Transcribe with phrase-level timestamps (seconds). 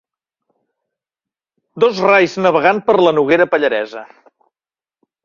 [1.83, 4.03] Dos rais navegant per la Noguera Pallaresa.